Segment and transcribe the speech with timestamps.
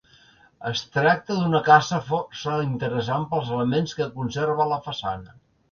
[0.69, 5.43] Es tracta d'una casa força interessant pels elements que conserva a la façana.